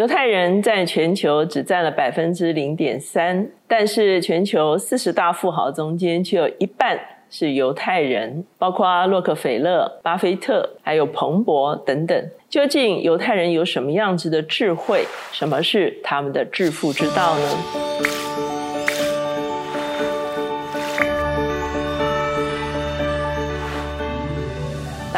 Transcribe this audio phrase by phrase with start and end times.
[0.00, 12.30] 犹太人在全球只占了百分之零点三，但是全球四十大富豪中间却有一半是犹太人，包括洛克菲勒、巴菲特，还有彭博等等。
[12.48, 15.04] 究竟犹太人有什么样子的智慧？
[15.32, 18.19] 什么是他们的致富之道呢？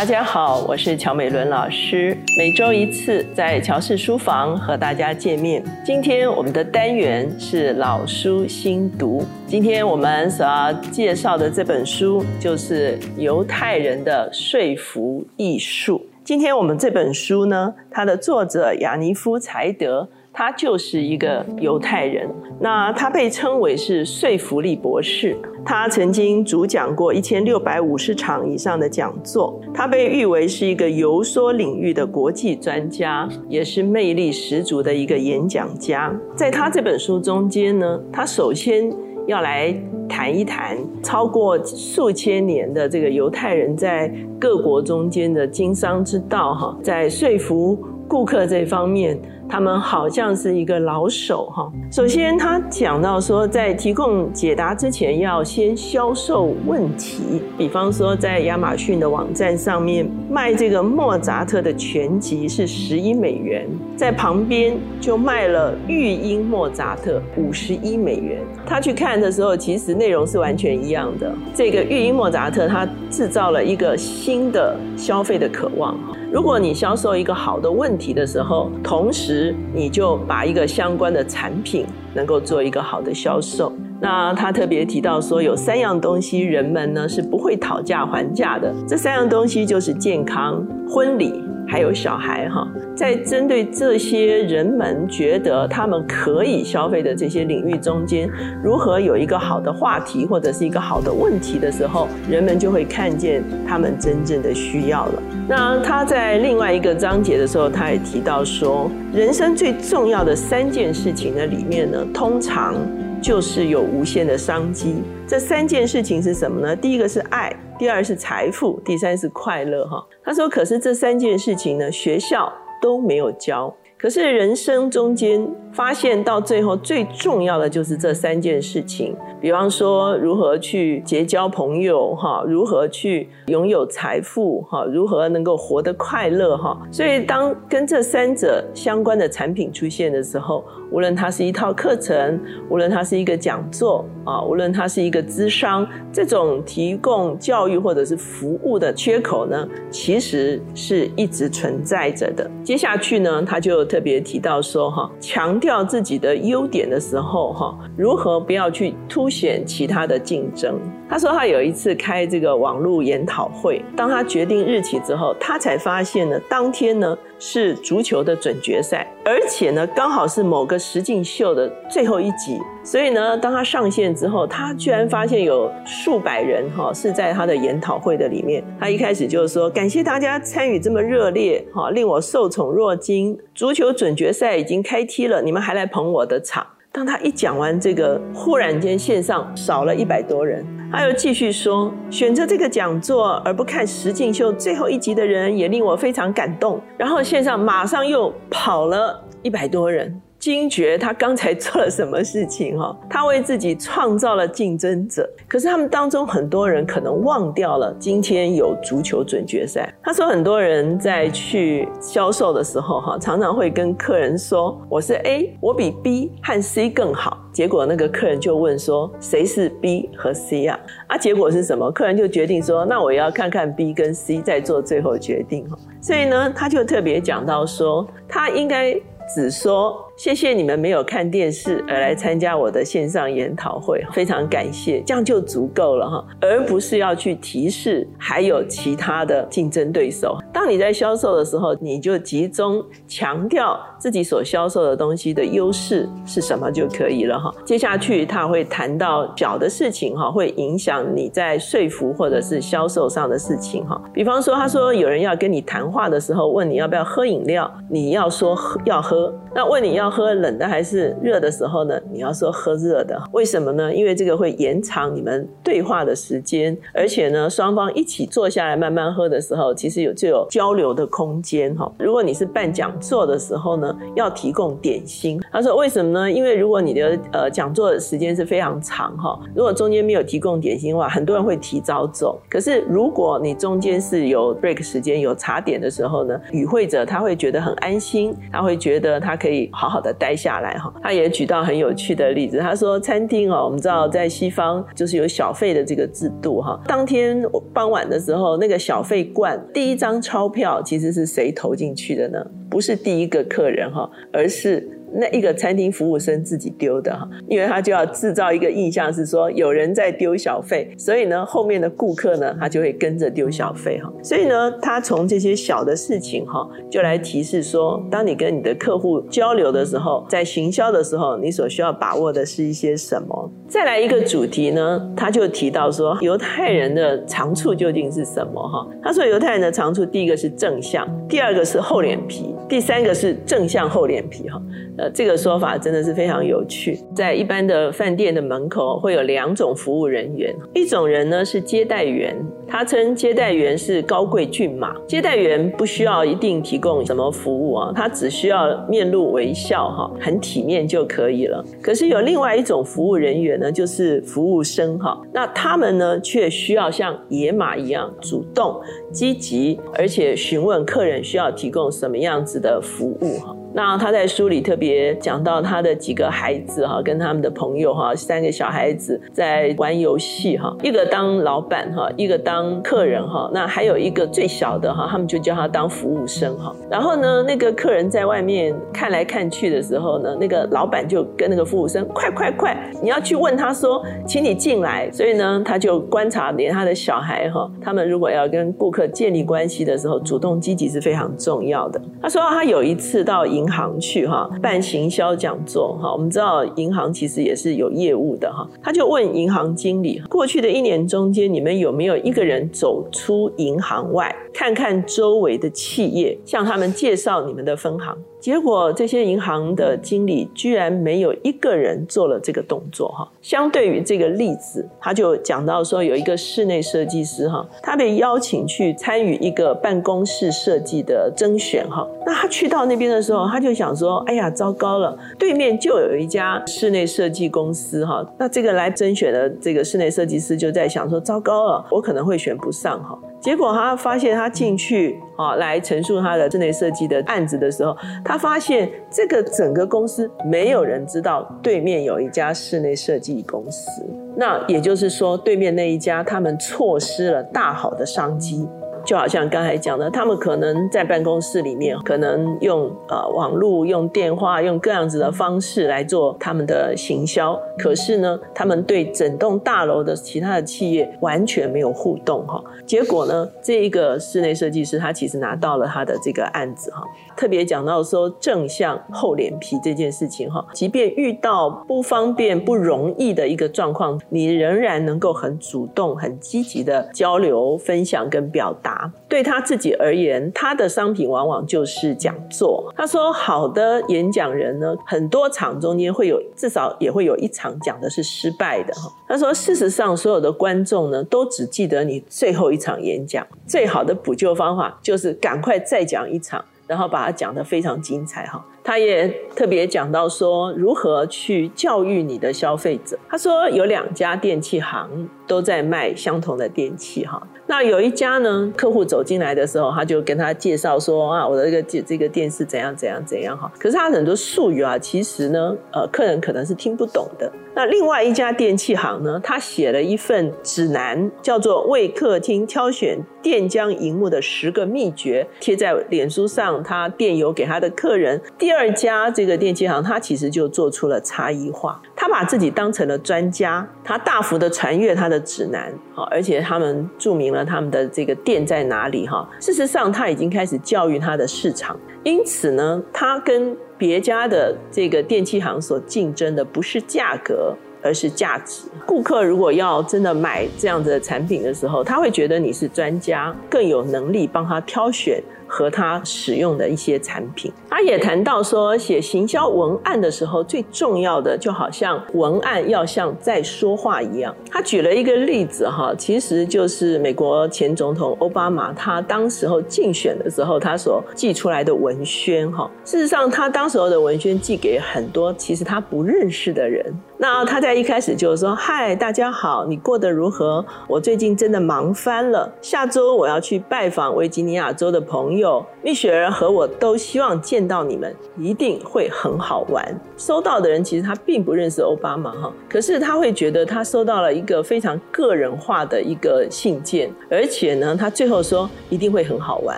[0.02, 5.62] 大家好，我是乔美伦老师，每周一次在乔氏书房和大家见面。
[5.84, 16.04] 今天我们的单元是老书新读，今天我们所要介绍的这本书就是犹太人的说服艺术。
[16.24, 20.08] 今天我们这本书呢，它的作者雅尼夫柴德。
[20.32, 22.28] 他就是一个犹太人，
[22.58, 25.36] 那他被称为是说服力博士。
[25.64, 36.12] 他曾经主讲过一千六百五十场以上的讲座，他被誉为是一个游说领域的国际专家，也是魅力十足的一个演讲家。
[36.34, 38.92] 在他这本书中间呢，他首先
[39.26, 39.72] 要来
[40.08, 49.18] 谈一谈超过数千年的这个犹太人在各国中间的经商之道，哈，在说服顾客这方面。
[49.48, 51.70] 他们好像是一个老手哈。
[51.90, 57.42] 首先，他讲到说，在提供解答之前，要先销售问题。
[57.58, 68.40] 比方说，在亚马逊的网站上面卖这个莫扎特的全集是十一美元，在旁边就卖了育婴莫扎特五十一美元。
[68.64, 71.30] 他去看的时候，其实内容是完全一样的。
[71.52, 75.94] 这个育婴莫扎特，他制造了一个新的消费的渴望。
[76.32, 83.70] 如果你销售一个好的问题的时候，同时你就把一个相关的产品能够做一个好的销售。
[84.00, 91.34] 那他特别提到说，有三样东西人们呢是不会讨价还价的，这三样东西就是健康、婚礼。
[91.72, 98.28] 还有小孩哈，在针对这些人们觉得他们可以消费的这些领域中间，
[98.62, 105.22] 如何有一个好的话题或者是一个好的问题的时候，人们就会看见他们真正的需要了。
[105.48, 112.74] 那他在另外一个章节的时候，他也提到说，人生最重要的三件事情的里面呢，通常
[113.22, 114.96] 就是有无限的商机。
[115.26, 116.76] 这三件事情是什么呢？
[116.76, 117.50] 第一个是爱。
[117.82, 119.84] 第二是财富，第三是快乐。
[119.88, 123.74] 哈，他说：“可是这三件事情呢，学校都没有教。
[124.02, 129.16] 可是人生中间发现到最后最重要的就是这三件事情。
[129.40, 136.76] 比方说，如何去结交朋友，哈，如何去拥有财富，哈，如何能够活得快乐，哈。
[136.90, 152.48] 所以，当跟这三者相关的产品出现的时候，无论它是一套课程，无论它是一个讲座。”啊，无论它是一个资商，这种提供教育或者是服务的缺口呢，其实是一直存在着的。
[152.62, 160.80] 接下去呢，他就特别提到说，哈，强调自己的优点的时候，哈，如何不要去凸显其他的竞争。
[161.12, 172.58] 他说他有一次开这个网络研讨会，当他决定日期之后，他才发现呢，当天呢是足球的准决赛，而且呢刚好是某个实境秀的最后一集。
[172.82, 178.64] 所以呢，当他上线之后，他居然发现有数百人哈是在他的研讨会的里面。
[178.80, 183.38] 他一开始就是说，感谢大家参与这么热烈哈，令我受宠若惊。
[183.54, 186.66] 足球准决赛已经开踢了，你们还来捧我的场。
[186.90, 190.66] 当他一讲完这个，忽然间线上少了一百多人。
[190.92, 196.78] 他又继续说，选择这个讲座而不看石敬秀最后一集的人，也令我非常感动。
[196.98, 200.20] 然后线上马上又跑了一百多人。
[200.42, 202.92] 惊觉他刚才做了什么事情哈？
[203.08, 209.94] 他为自己创造了竞争者，可是他们当中很多人可能忘掉了今天有足球准决赛。
[210.02, 220.76] 他说，很多人在去销售的时候哈，常常会跟客人说：“我是 A，我比 B 和 C 更好。”结果那个客人就问说：“谁是 B 和 C 啊？”
[221.06, 221.88] 啊，结果是什么？
[221.92, 228.98] 客人就决定说：“那我要看看 B 跟 C 再做最后决定。”哈，所以呢，他就特别讲到说，他应该
[229.34, 230.08] 只说。
[230.14, 240.38] 谢谢你们没有看电视而来参加我的线上研讨会，非常感谢，这样就足够了哈，而不是要去提示还有其他的竞争对手。
[240.62, 247.52] 当你在销售的时候，你就集中强调自己所销售的东西的优势是什么就可以了哈。
[247.64, 254.00] 接下去他会谈到小的事情哈，会影响你在说服或者是销售上的事情哈。
[254.14, 259.34] 比方说，他说有人要跟你谈话的时候，问你要不要喝饮料，你要说喝要喝。
[259.54, 262.00] 那问你要喝冷的还是热的时候呢？
[262.12, 263.92] 你要说喝热的，为什么呢？
[263.92, 271.90] 因为这个会延长你们对话的时间，而且呢，双方一起坐下来慢慢喝的时候，其实有就有交流的空间哈。
[271.98, 275.40] 如果你是办讲座的时候呢，要提供点心。
[275.50, 276.30] 他说为什么呢？
[276.30, 282.38] 因为如果你的呃讲座的时间是非常长哈，如果中间没有提供点心的话，很多人会提早走。
[282.50, 290.92] 可是如果你中间是有 break 时间、有茶点的时候呢，与会者他会觉得很安心，他会觉得他可以好好的待下来哈。
[291.02, 296.78] 他也举到很有趣的例子，他说餐厅哦，我们知道在西方就是有小费的这个制度哈。
[296.86, 302.44] 当天傍晚的时候，那个小费罐第一张钞票其实是谁投进去的呢？
[302.68, 304.98] 不是第一个客人哈，而是。
[305.14, 314.12] 那一个餐厅服务生自己丢的哈，因为他就要制造一个印象是说有人在丢小费，所以呢后面的顾客呢他就会跟着丢小费哈。
[314.22, 323.50] 所以呢他从这些小的事情哈就来提示说，当你跟你的客户交流的时候，在行销的时候，你所需要把握的是一些什么？
[323.68, 328.86] 再来一个主题呢，他就提到说犹太人的长处究竟是什么哈？
[329.02, 334.60] 他说犹太人的长处第一个是正向，第二个是厚脸皮，第三个是正向厚脸皮哈。
[335.02, 336.96] 呃，这个说法真的是非常有趣。
[337.12, 342.36] 在一般的饭店的门口会有两种服务人员，一种人呢是接待员，
[342.68, 344.94] 他称接待员是高贵骏马。
[345.08, 351.64] 接待员不需要一定提供什么服务啊，他只需要面露微笑哈，很体面就可以了。
[351.82, 363.56] 可是有另外一种服务人员呢，就是服务生哈，那他们呢却需要像野马一样主动、积极，而且询问客人需要提供什么样子的服务哈。
[363.74, 376.74] 那他在书里特别讲到他的几个孩子哈，跟他们的朋友哈，三个小孩子在玩游戏哈，一个当老板哈，一个当客人哈，那还有一个最小的哈，他们就叫他当服务生哈。
[376.90, 385.10] 然后呢，那个客人在外面看来看去的时候呢，那个老板就跟那个服务生快快快，你要去问他说，请你进来。
[385.10, 392.00] 所以呢，他就观察连他的小孩哈，他们如果要跟顾客建立关系的时候，主动积极是非常重要的。
[392.20, 408.18] 他说他有一次到银银行去哈办行销讲座哈，我们知道银行其实也是有业务的哈，他就问银行经理，过去的一年中间，你们有没有一个人走出银行外，看看周围的企业，向他们介绍你们的分行？
[408.42, 413.30] 结果这些银行的经理居然没有一个人做了这个动作哈。
[413.40, 422.04] 相对于这个例子，他就讲到说，有一个室内设计师哈，他被邀请去参与一个办公室设计的甄选哈。
[422.26, 428.26] 那他去到那边的时候，他就想说，哎呀，糟糕了，对面就有一家室内设计公司哈。
[428.36, 433.16] 那这个来甄选的这个室内设计师就在想说，糟糕了，我可能会选不上哈。
[433.42, 437.94] 结果他发现，他进去啊来陈述他的室内设计的案子的时候，
[438.24, 443.90] 他发现这个整个公司没有人知道对面有一家室内设计公司。
[444.36, 448.68] 那也就是说，对面那一家他们错失了大好的商机。
[449.04, 457.58] 就好像刚才讲的，他们可能在办公室里面，可能用呃网络、用电话、用各样子的方式来做他们的行销。
[457.78, 462.62] 可是呢，他们对整栋大楼的其他的企业完全没有互动哈。
[462.86, 467.02] 结果呢，这一个室内设计师他其实拿到了他的这个案子哈。
[467.36, 479.12] 特别讲到说正向厚脸皮这件事情哈，即便遇到不方便、不容易的一个状况，你仍然能够很主动、很积极的交流、分享跟表达。
[479.28, 482.92] 对他自己而言，他的商品往往就是讲座。
[482.96, 489.10] 他说，好的演讲人呢，很多场中间会有至少也会有一场讲的是失败的哈。
[489.26, 493.46] 他说，事实上，所有的观众呢，都只记得你最后一场演讲。
[493.66, 496.62] 最好的补救方法就是赶快再讲一场。
[496.86, 503.18] 然后把它讲得非常精彩哈，他也特别讲到说如何去教育你的消费者。
[503.28, 513.70] 他说有两家电器行都在卖相同的电器哈，那有一家呢，客户走进来的时候，他就跟他介绍说啊，我的这个这这个电视怎样怎样怎样哈。
[513.78, 517.52] 可是他很多术语啊，其实呢，呃，客人可能是听不懂的。
[517.74, 528.40] 那另外一家电器行呢，他写了一份指南，叫做《为客厅挑选电浆荧幕的十个秘诀》，贴在脸书上，他电邮给他的客人。
[528.58, 539.46] 第第二家这个电器行，他其实就做出了差异化，他把自己当成了专家，他大幅的传阅他的指南，好，而且他们注明了他们的这个店在哪里，哈。
[539.60, 548.88] 事实上，他已经开始教育他的市场，因此呢，他跟别家的这个电器行所竞争的不是价格，而是价值。
[549.04, 555.42] 顾客如果要真的买这样子的产品的时候，他会觉得你是专家，更有能力帮他挑选。
[555.72, 557.72] 和他使用的一些产品。
[557.88, 564.54] 他也谈到说，写行销文案的时候，最重要的就好像文案要像在说话一样。
[564.70, 572.90] 他举了一个例子哈，其实就是美国前总统奥巴马他当时候竞选的时候，他所寄出来的文宣哈。
[573.02, 577.02] 事实上，他当时候的文宣寄给很多其实他不认识的人。
[577.38, 580.84] 那他在一开始就说：“嗨，大家好，你过得如何？
[581.08, 582.72] 我最近真的忙翻了。
[582.80, 585.61] 下周我要去拜访维吉尼亚州的朋友，
[586.02, 590.04] 蜜雪儿和我都希望见到你们，一定会很好玩。”
[590.36, 599.96] 收到的人其实他并不认识奥巴马哈，可是他会觉得他收到了一个非常个人化的一个信件，而且呢，他最后说一定会很好玩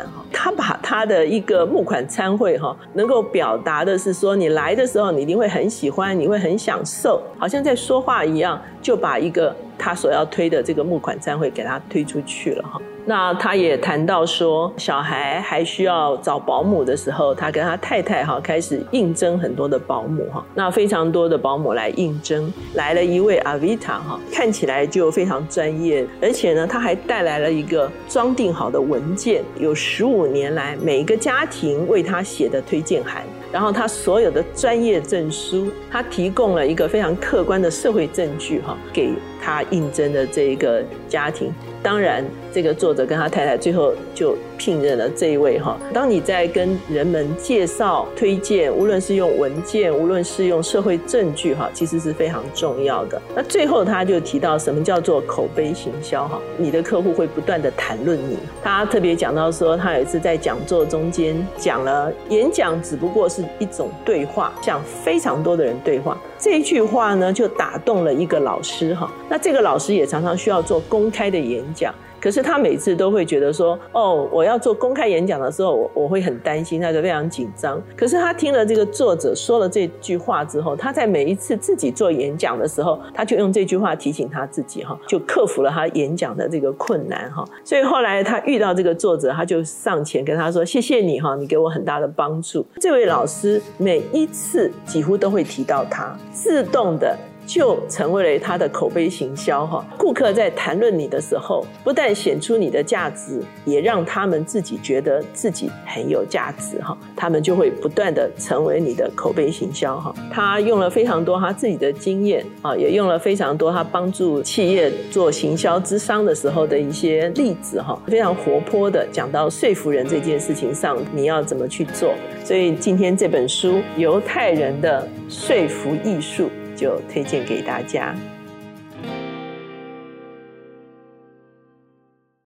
[0.00, 0.24] 哈。
[0.32, 7.22] 他把他的一个募款参会哈，能够表达的是说，你来的时候你一定会很喜欢，你会很享受。
[7.38, 12.80] 好像在说话一样，就把一个他所要推的这个募款餐会给他推出去了哈。
[13.06, 20.44] 那他也谈到说，小孩还需要找保姆的时候，他跟他太太哈开始应征很多的保姆哈。
[20.54, 33.22] 那非常多的保姆来应征，来了一位阿维塔哈，看起来就非常专业，而且呢，他还带来了一个装订好的文件，有十五年来每一个家庭为他写的推荐函。
[33.52, 40.82] 然后他所有的专业证书，他提供了一个非常客观的社会证据哈，给他应征的这一个
[41.14, 41.54] 家庭。
[41.80, 45.78] 当然，这个作者跟他太太最后就聘任了这一位哈。
[45.92, 53.20] 当你在跟人们介绍、推荐，无论是用文件，无论是用社会证据哈，其实是非常重要的。
[53.36, 56.40] 那最后他就提到什么叫做口碑行销哈？
[56.56, 58.38] 你的客户会不断的谈论你。
[58.62, 66.18] 他特别讲到说，他有一次在讲座中间讲了，演讲只不过是一种对话，向非常多的人对话。
[66.44, 69.10] 这一句话呢，就打动了一个老师哈。
[69.30, 71.94] 那这个老师也常常需要做公开的演讲。
[72.24, 77.78] 可是他每次都会觉得说，哦，我要做公开演讲的时候，我我会很担心，他就非常紧张。
[77.94, 87.44] 可是他听了这个作者说了这句话之后，他在每一次自己做演讲的时候，他就用这句话提醒他自己哈，就克服了他演讲的这个困难哈。
[87.62, 97.14] 所以后来他遇到这个作者，他就上前跟他说：“谢谢你哈，你给我很大的帮助。”这位老师每一次几乎都会提到他，自动的。
[97.46, 110.14] 就成为了他的口碑行销哈，顾客在谈论你的时候，不但显出你的价值，也让他们自己觉得自己很有价值哈，他们就会不断的成为你的口碑行销哈。
[110.30, 122.14] 他用了非常多他自己的经验啊，也用了非常多他帮助企业做行销之商的时候的一些例子哈，非常活泼的讲到说服人这件事情上，你要怎么去做。
[122.42, 126.44] 所以今天这本书《犹太人的说服艺术》。
[126.76, 128.14] 就推荐给大家。